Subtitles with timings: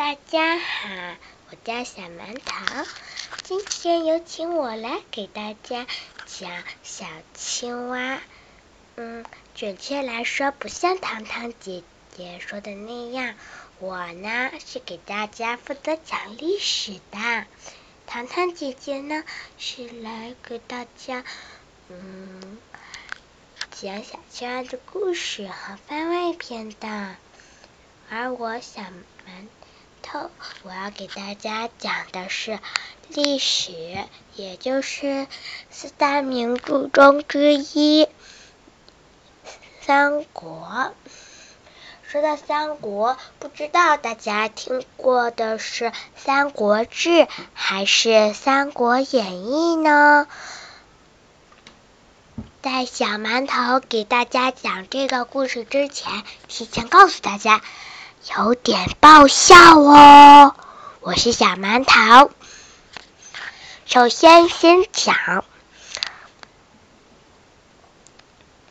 [0.00, 0.88] 大家好，
[1.50, 2.86] 我叫小馒头，
[3.42, 5.86] 今天有请我来给大家
[6.24, 6.50] 讲
[6.82, 8.22] 小青蛙。
[8.96, 11.82] 嗯，准确来说，不像糖糖姐
[12.16, 13.34] 姐说的那样，
[13.78, 17.44] 我呢是给大家负责讲历史的，
[18.06, 19.22] 糖糖姐姐呢
[19.58, 21.24] 是来给大家
[21.90, 22.58] 嗯
[23.70, 27.16] 讲小青蛙的故事和番外篇的，
[28.08, 29.46] 而我小馒。
[30.62, 32.58] 我要给大家讲的是
[33.08, 33.72] 历史，
[34.34, 35.28] 也就是
[35.70, 38.04] 四大名著中之一
[39.80, 40.92] 《三国》。
[42.02, 45.84] 说到三国，不知道大家听过的是
[46.16, 47.10] 《三国志》
[47.54, 50.26] 还是《三国演义》呢？
[52.62, 57.62] 在小馒头给大家讲这个故事之前，提前告诉大家。
[58.28, 60.54] 有点爆笑哦！
[61.00, 62.30] 我是小馒头。
[63.86, 65.42] 首先，先讲，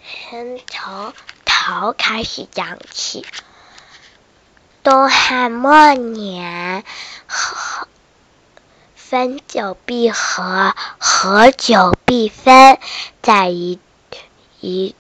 [0.04, 1.14] 先从
[1.46, 3.26] 头开始讲起。
[4.84, 6.84] 东汉末年，
[8.96, 12.78] 分久必合，合久必分，
[13.24, 13.80] 在一
[14.60, 14.96] 一。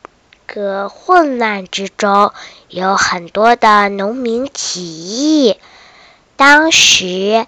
[0.54, 2.34] 个混乱之中，
[2.70, 5.60] 有很多的农民起义。
[6.36, 7.46] 当时，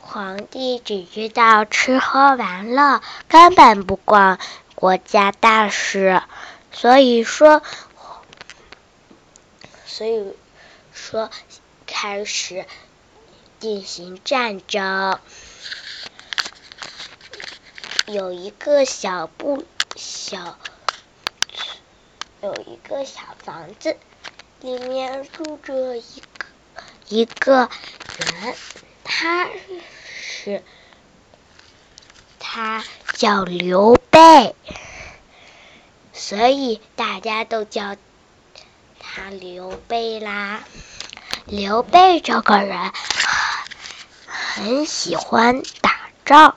[0.00, 4.38] 皇帝只知道吃喝玩乐，根本不管
[4.74, 6.22] 国家大事。
[6.72, 7.62] 所以说，
[9.84, 10.34] 所以
[10.92, 11.30] 说
[11.86, 12.64] 开始
[13.60, 15.18] 进行战争。
[18.06, 19.64] 有一个小不
[19.96, 20.56] 小，
[22.40, 23.96] 有一个小房子，
[24.60, 26.46] 里面住着一个
[27.08, 27.68] 一个
[28.18, 28.54] 人，
[29.02, 29.48] 他
[30.20, 30.62] 是
[32.38, 32.84] 他
[33.14, 34.54] 叫刘备，
[36.12, 37.96] 所以大家都叫
[39.00, 40.62] 他刘备啦。
[41.46, 42.92] 刘备这个人
[44.28, 46.56] 很喜欢打仗。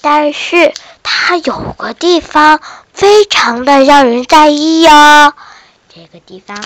[0.00, 2.60] 但是他有个地方
[2.92, 5.34] 非常的让人在意哟，
[5.88, 6.64] 这个地方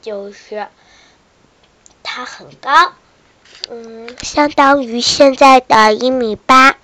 [0.00, 0.68] 就是
[2.02, 2.92] 他很高，
[3.68, 6.76] 嗯，相当于现在的一米八。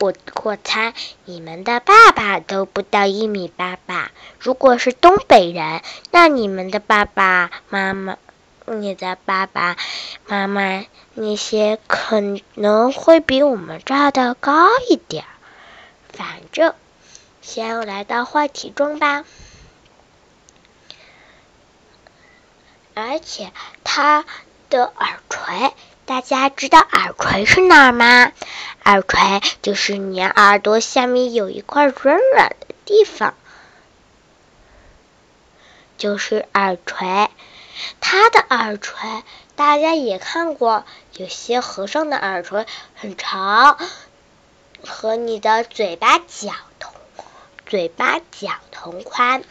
[0.00, 0.92] 我我猜
[1.24, 4.10] 你们的爸爸都不到一米八吧？
[4.38, 8.18] 如果是东北人，那你们的爸爸妈妈。
[8.66, 9.76] 你的爸爸
[10.26, 12.20] 妈妈那些可
[12.54, 15.24] 能会比我们这儿的高一点，
[16.12, 16.74] 反正
[17.42, 19.24] 先来到话题中吧。
[22.94, 23.52] 而且
[23.82, 24.24] 他
[24.70, 25.74] 的耳垂，
[26.06, 28.32] 大家知道耳垂是哪儿吗？
[28.84, 33.34] 耳垂就是你耳朵下面有一块软软的地方，
[35.98, 37.28] 就是耳垂。
[38.00, 39.22] 他的耳垂，
[39.56, 40.84] 大家也看过，
[41.16, 43.78] 有些和尚的耳垂很长，
[44.86, 46.92] 和你的嘴巴角同，
[47.66, 49.42] 嘴巴角同宽。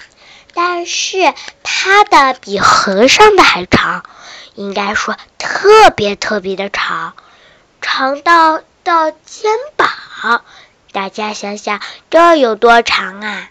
[0.53, 1.33] 但是
[1.63, 4.06] 他的比和尚的还长，
[4.53, 7.16] 应该说特别特别的长，
[7.81, 10.44] 长到到肩膀。
[10.91, 11.81] 大家想想，
[12.12, 13.50] 这有多长啊？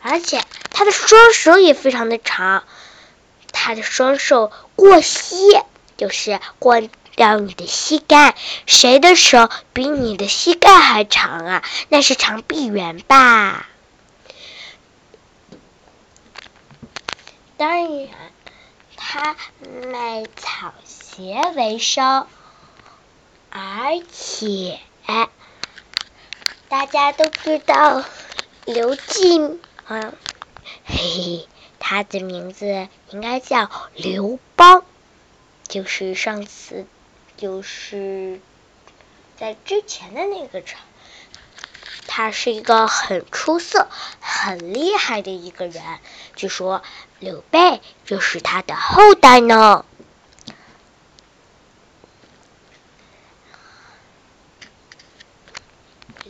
[0.00, 2.64] 而且他的双手也非常的长。
[3.64, 5.36] 他的双手过膝，
[5.96, 6.82] 就是过
[7.14, 8.34] 到你的膝盖。
[8.66, 11.62] 谁的手比你的膝盖还长啊？
[11.88, 13.68] 那是长臂猿吧？
[17.56, 18.08] 当然，
[18.96, 19.36] 他
[19.92, 22.26] 卖草鞋为生，
[23.48, 24.80] 而且
[26.68, 28.02] 大家都知道
[28.64, 30.12] 刘季，嗯，
[30.84, 31.48] 嘿嘿。
[31.84, 34.84] 他的名字应该叫刘邦，
[35.66, 36.86] 就是上次，
[37.36, 38.40] 就是
[39.36, 40.80] 在之前的那个场，
[42.06, 43.88] 他是一个很出色、
[44.20, 45.82] 很厉害的一个人。
[46.36, 46.84] 据说
[47.18, 49.84] 刘备就是他的后代呢。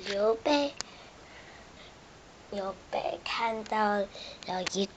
[0.07, 0.75] 刘备，
[2.51, 4.09] 刘备看到了
[4.73, 4.89] 一。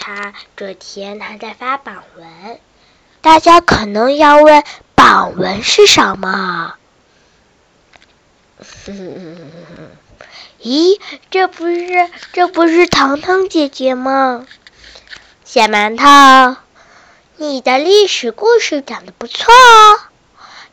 [0.00, 2.58] 他这天他在发榜文，
[3.20, 4.64] 大家可能要问
[4.96, 6.74] 榜文是什么？
[10.62, 10.98] 咦，
[11.30, 14.46] 这不是这不是糖糖姐姐吗？
[15.44, 16.56] 小馒头，
[17.36, 20.00] 你的历史故事讲的不错哦，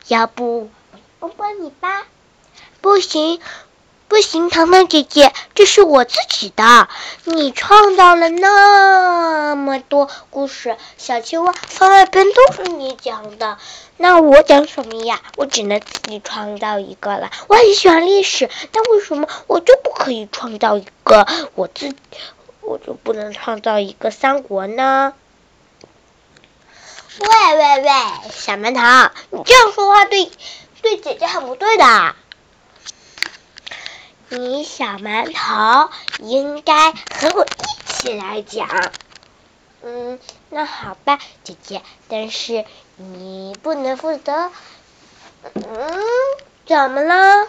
[0.08, 0.70] 要不
[1.20, 2.04] 我帮你吧？
[2.80, 3.40] 不行。
[4.08, 6.88] 不行，糖糖姐姐，这是我自己的。
[7.24, 13.58] 你创造了那么多故事，小青蛙方外篇都是你讲的，
[13.98, 15.20] 那我讲什么呀？
[15.36, 17.30] 我只能自己创造一个了。
[17.48, 21.94] 我很喜欢历史，但为什么我就不可以创造一个我自，
[22.62, 25.12] 我就不能创造一个三国呢？
[27.20, 27.90] 喂喂喂，
[28.30, 30.30] 小馒头，你这样说话对
[30.80, 32.14] 对姐姐很不对的。
[34.30, 38.92] 你小馒头应该和我一起来讲，
[39.82, 40.18] 嗯，
[40.50, 42.66] 那好吧，姐姐，但是
[42.96, 44.50] 你不能负责，
[45.54, 45.64] 嗯，
[46.66, 47.48] 怎么了？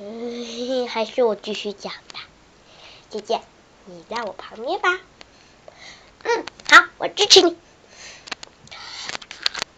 [0.00, 2.20] 嗯， 还是我继续讲吧，
[3.08, 3.40] 姐姐，
[3.84, 4.98] 你在我旁边吧。
[6.24, 7.56] 嗯，好，我支持你。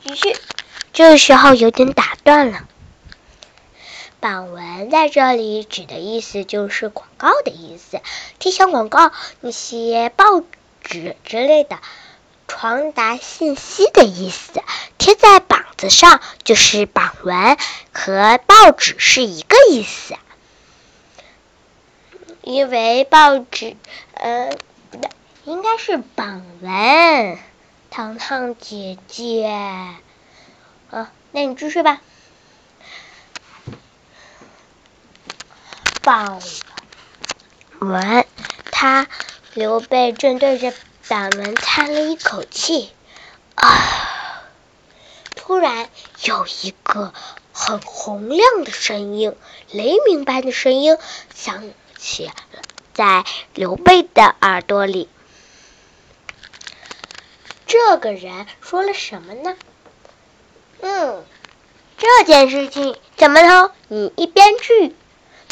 [0.02, 0.34] 继续，
[0.94, 2.66] 这时候有点打断了。
[4.20, 8.00] 榜文在这里指的意思就是广告的意思，
[8.40, 10.42] 贴小广告，那些报
[10.82, 11.78] 纸之类的，
[12.48, 14.60] 传达信息的意思。
[14.98, 17.56] 贴在榜子上就是榜文，
[17.92, 20.16] 和报纸是一个意思。
[22.42, 23.76] 因为报纸，
[24.14, 24.50] 呃，
[24.90, 25.10] 不对，
[25.44, 27.38] 应该是榜文。
[27.90, 29.46] 糖糖姐姐，
[30.90, 32.00] 啊，那你继续吧。
[36.08, 36.40] 榜
[37.80, 38.26] 文，
[38.70, 39.06] 他
[39.52, 40.72] 刘备正对着
[41.06, 42.90] 榜文叹了一口气，
[43.56, 44.42] 啊！
[45.36, 45.90] 突然
[46.24, 47.12] 有一个
[47.52, 49.36] 很洪亮的声音，
[49.70, 50.96] 雷鸣般的声音
[51.34, 52.30] 响起
[52.94, 55.10] 在刘备的耳朵里。
[57.66, 59.56] 这个人说了什么呢？
[60.80, 61.22] 嗯，
[61.98, 63.74] 这件事情怎么着？
[63.88, 64.96] 你一边去。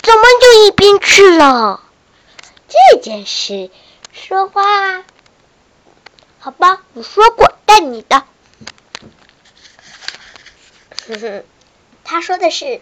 [0.06, 1.82] 怎么就一边去了？
[2.69, 3.73] 这件事，
[4.12, 5.03] 说话，
[6.38, 8.23] 好吧，我说过带你的。
[11.08, 11.44] 哼哼，
[12.05, 12.81] 他说的是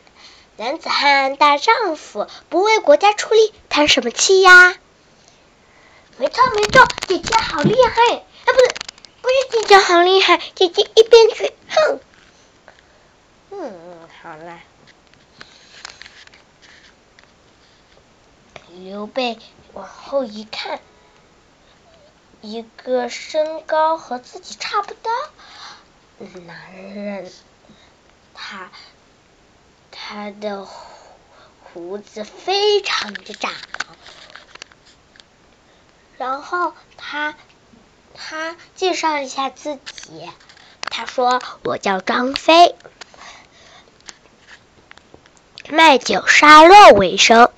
[0.59, 4.75] 男子汉大丈夫，不为国家出力，叹什么气呀？
[6.19, 8.17] 没错没错，姐姐好厉害！
[8.17, 8.75] 哎，不是，
[9.23, 12.00] 不是姐姐好厉害，姐姐一边去，哼。
[13.50, 14.61] 嗯嗯，好了。
[18.76, 19.38] 刘备
[19.73, 20.81] 往后一看，
[22.41, 25.12] 一个身高和自己差不多
[26.47, 27.32] 男人，
[28.35, 28.71] 他
[29.93, 30.67] 他的
[31.62, 33.53] 胡子非常的长，
[36.19, 37.37] 然后他
[38.15, 40.29] 他介绍一下自己，
[40.91, 42.75] 他说：“我叫张飞，
[45.69, 47.53] 卖酒杀肉为生。”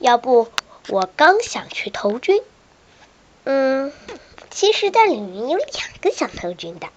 [0.00, 0.50] 要不
[0.88, 2.42] 我刚想去投军，
[3.44, 3.92] 嗯，
[4.50, 5.68] 其实这里面有两
[6.00, 6.88] 个想投军的，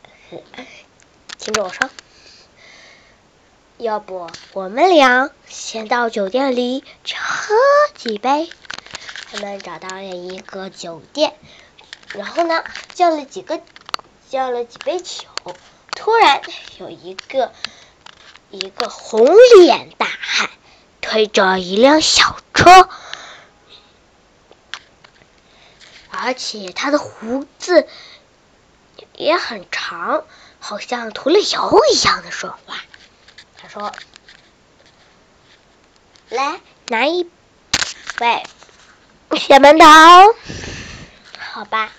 [1.38, 1.90] 听着我说，
[3.78, 7.54] 要不我们俩先到酒店里喝
[7.94, 8.50] 几杯。
[9.30, 11.36] 他们找到了一个酒店，
[12.14, 13.60] 然后呢叫了几个
[14.30, 15.26] 叫了几杯酒，
[15.92, 16.42] 突然
[16.80, 17.52] 有一个
[18.50, 19.28] 一个红
[19.60, 20.50] 脸大汉。
[21.06, 22.90] 推着一辆小车，
[26.12, 27.90] 而且他的胡子
[29.16, 30.24] 也很长，
[30.60, 32.78] 好像涂了油一样的说话。
[33.58, 33.92] 他说
[36.30, 37.26] ：“来拿一
[38.18, 38.44] 杯
[39.32, 40.34] 小馒头，
[41.38, 41.92] 好吧？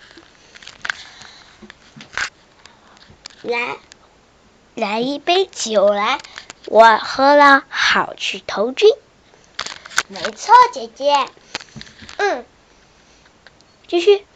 [3.43, 3.77] 来，
[4.75, 6.19] 来一杯酒来。”
[6.67, 8.91] 我喝了，好去投军。
[10.09, 11.29] 没错，姐姐。
[12.19, 12.45] 嗯，
[13.89, 14.27] 继续。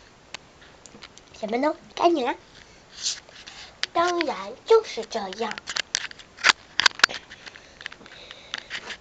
[1.39, 2.35] 小馒头，该你了。
[3.93, 5.57] 当然就是这样。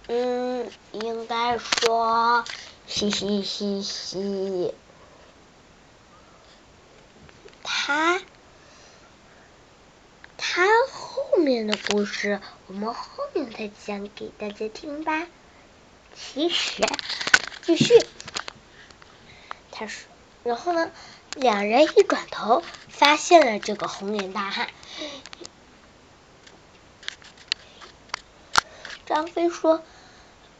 [0.08, 2.44] 嗯，应该说，
[2.86, 4.74] 嘻嘻嘻嘻。
[7.62, 8.20] 他。
[10.36, 15.26] 他后面的故事，我们后面再讲给大家听吧。
[16.18, 16.82] 其实，
[17.62, 17.98] 继续，
[19.70, 20.08] 他说，
[20.42, 20.90] 然后呢，
[21.34, 24.68] 两人一转头，发现了这个红脸大汉。
[29.06, 29.82] 张飞说：“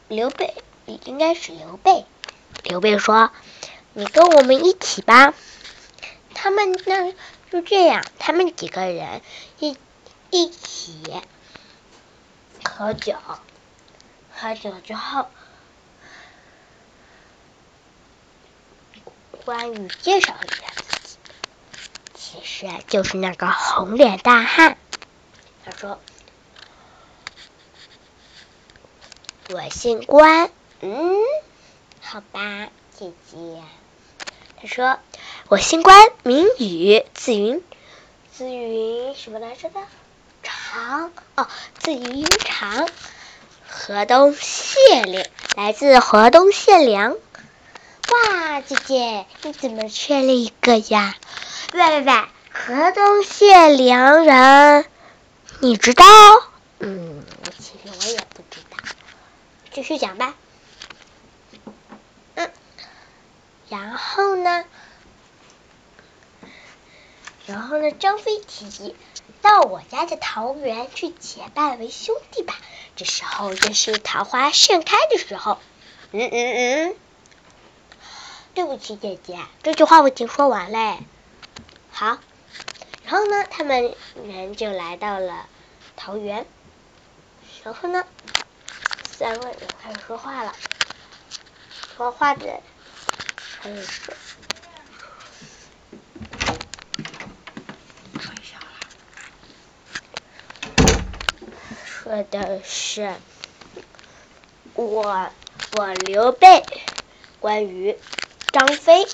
[0.09, 0.55] 刘备
[1.05, 2.05] 应该是刘备。”
[2.63, 3.31] 刘备说
[3.93, 5.33] ：“你跟我们一起吧。”
[6.33, 7.11] 他们那
[7.51, 9.21] 就这样，他们几个人
[9.59, 9.77] 一
[10.31, 11.03] 一起
[12.63, 13.15] 喝酒，
[14.33, 15.27] 喝酒之后，
[19.45, 21.17] 关羽介绍一下自己，
[22.13, 24.77] 其实就是那个红脸大汉。
[25.65, 25.99] 他说
[29.53, 31.15] ：“我姓关。”嗯，
[32.01, 33.63] 好吧，姐姐。
[34.61, 34.99] 他说
[35.49, 37.63] ：“我姓关，名羽，字云，
[38.31, 39.79] 字云什么来着的？
[40.43, 41.47] 长哦，
[41.79, 42.87] 字云长，
[43.67, 47.17] 河东谢岭，来自河东谢良。
[48.09, 51.15] 哇，姐姐，你怎么缺了一个呀？
[51.73, 52.13] 喂喂喂，
[52.51, 54.85] 河东谢良人，
[55.59, 56.03] 你知道？
[56.79, 57.23] 嗯，
[57.59, 58.77] 其实我也不知道。
[59.71, 60.33] 继续讲吧。”
[62.35, 62.51] 嗯
[63.69, 64.65] 然后呢？
[67.45, 67.91] 然后呢？
[67.91, 68.95] 张飞提议
[69.43, 72.55] 到我家的桃园去结拜为兄弟吧。
[72.95, 75.59] 这时候正是桃花盛开的时候。
[76.11, 76.55] 嗯嗯
[76.87, 76.95] 嗯。
[78.59, 80.97] 对不起，姐姐，这句话我已经说完嘞。
[81.91, 82.17] 好。
[83.05, 83.45] 然后呢？
[83.49, 85.45] 他们人就来到了
[85.95, 86.45] 桃园。
[87.63, 88.03] 然后呢？
[89.09, 90.53] 三个人开始说话了。
[91.95, 92.59] 说话的。
[93.61, 94.13] 开始说，
[101.85, 103.13] 说的是
[104.73, 105.29] 我
[105.71, 106.65] 我刘备、
[107.39, 107.97] 关羽、
[108.51, 109.05] 张飞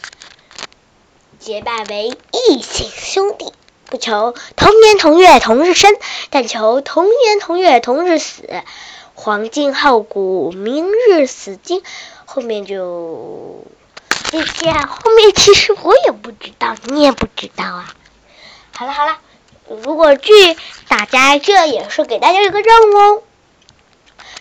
[1.39, 3.53] 结拜为异姓兄弟，
[3.85, 5.93] 不求同年同月同日生，
[6.29, 8.43] 但求同年同月同日死。
[9.13, 11.83] 黄金好古，明日死金。
[12.25, 13.63] 后面就。
[14.31, 17.93] 这些，后面其实我也不知道，你也不知道啊。
[18.75, 19.19] 好了好了，
[19.67, 20.31] 如果剧
[20.87, 23.23] 大家这也是给大家一个任务哦。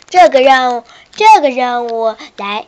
[0.09, 2.67] 这个任务，这个任务来，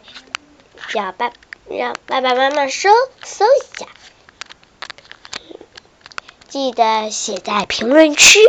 [0.89, 1.33] 让爸
[1.69, 2.89] 让爸爸妈妈搜
[3.23, 3.87] 搜一下，
[6.49, 8.41] 记得写在评论区，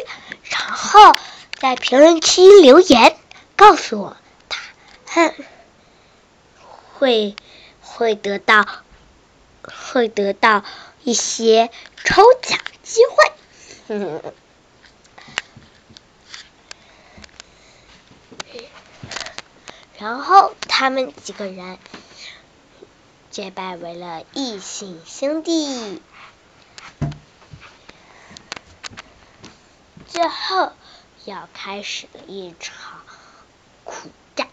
[0.44, 1.18] 然后
[1.60, 3.18] 在评论区留言
[3.56, 4.18] 告诉我，
[5.06, 5.34] 他哼
[6.94, 7.36] 会。
[7.80, 8.68] 会得到，
[9.64, 10.64] 会得到
[11.04, 11.72] 一些
[12.04, 13.02] 抽奖机
[13.88, 13.96] 会。
[19.98, 21.80] 然后他们几个人
[23.38, 26.02] 结拜为了异姓兄弟。
[30.08, 30.72] 最后
[31.24, 33.04] 要开始了一场
[33.84, 34.48] 苦战。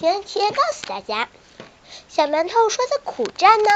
[0.00, 1.28] 先先告诉大家，
[2.08, 3.70] 小馒头说的苦战呢，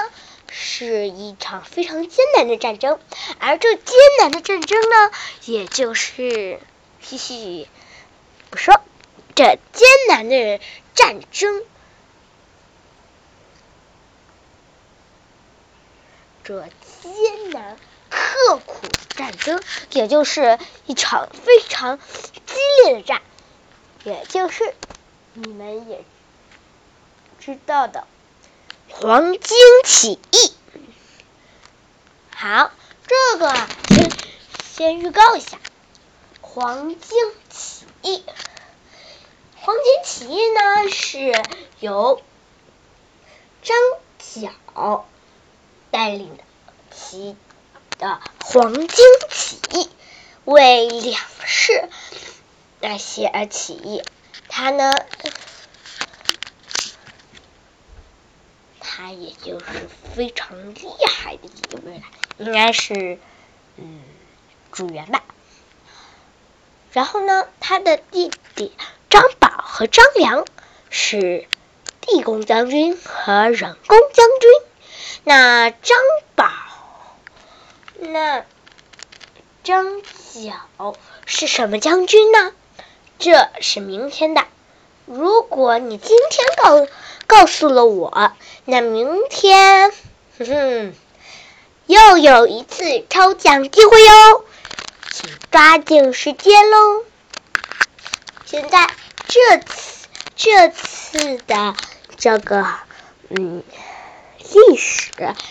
[0.50, 2.99] 是一场非常艰难的战争，
[3.38, 5.11] 而这艰难的战争呢，
[5.45, 6.59] 也就是
[7.02, 7.68] 嘻嘻，
[8.49, 8.80] 不说
[9.35, 10.59] 这艰难的
[10.95, 11.62] 战争，
[16.49, 16.64] 这
[17.02, 17.76] 艰难
[18.09, 19.62] 刻苦战争，
[19.93, 23.21] 也就是一场非常激烈的战，
[24.02, 24.75] 也就是。
[25.35, 26.02] 你们也
[27.38, 28.07] 知道的，
[28.88, 29.52] 黄巾
[29.85, 30.55] 起义。
[32.35, 32.71] 好，
[33.07, 33.55] 这个
[33.90, 34.11] 先
[34.73, 35.59] 先预告一下，
[36.40, 38.25] 黄巾起义。
[39.61, 41.45] 黄巾起义呢，是
[41.81, 42.23] 由
[43.62, 43.76] 张
[44.19, 45.07] 角
[45.99, 46.45] 带领的
[46.93, 47.35] 起
[47.99, 48.97] 的黄巾
[49.31, 49.90] 起义，
[50.45, 51.88] 为两市
[52.78, 54.05] 那些而起义。
[54.49, 54.95] 他呢，
[58.78, 60.87] 他也就是非常厉
[61.17, 62.02] 害的一位了，
[62.38, 63.19] 应该是
[63.76, 64.00] 嗯
[64.71, 65.25] 主元吧。
[66.93, 68.71] 然后呢，他的弟弟
[69.11, 70.47] 张宝和张良
[70.90, 71.49] 是
[72.02, 74.67] 地公将军和人工将军。
[75.28, 75.99] 那张
[76.37, 76.49] 宝，
[77.99, 78.47] 那
[79.62, 80.94] 张角
[81.26, 82.52] 是什么将军呢？
[83.18, 84.47] 这是明天的。
[85.04, 86.88] 如果你今天告
[87.26, 88.32] 告诉了我，
[88.64, 89.92] 那明天，
[90.38, 90.94] 哼哼，
[91.85, 94.44] 又有一次抽奖机会哟，
[95.11, 97.04] 请抓紧时间喽。
[98.47, 98.88] 现在
[99.26, 101.75] 这次这次的
[102.16, 102.66] 这个
[103.28, 103.62] 嗯
[104.52, 105.11] 历史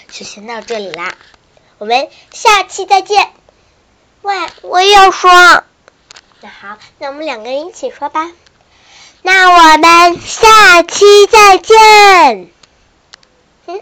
[0.10, 1.16] 就先到这里啦，
[1.78, 3.32] 我们下期再见。
[4.22, 5.30] 喂，我也要说。
[6.42, 8.32] 那好，那我们两个人一起说吧。
[9.22, 12.50] 那我们下期再见。
[13.68, 13.82] 嗯。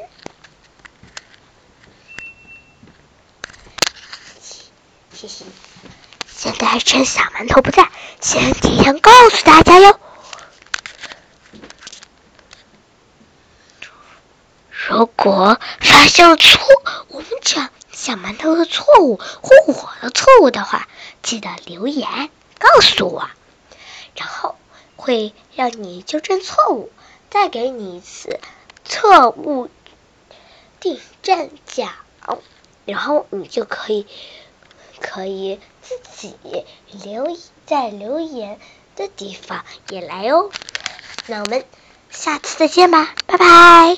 [5.13, 5.45] 嘻嘻，
[6.27, 9.99] 现在趁小馒头不在，先提前告诉大家哟。
[14.87, 16.59] 如果发现了错，
[17.07, 20.87] 我们讲小馒头的错误或我的错误的话，
[21.23, 23.27] 记得留言告诉我，
[24.15, 24.55] 然后
[24.95, 26.91] 会让你纠正错误，
[27.31, 28.39] 再给你一次
[28.83, 29.69] 错误
[30.79, 31.89] 订正奖，
[32.85, 34.05] 然后你就可以
[35.01, 36.65] 可以自己
[37.03, 38.59] 留在留言
[38.95, 40.51] 的地方也来哦。
[41.25, 41.65] 那我们
[42.11, 43.97] 下次再见吧，拜拜。